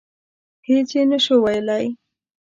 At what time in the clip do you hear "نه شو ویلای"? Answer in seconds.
1.11-1.85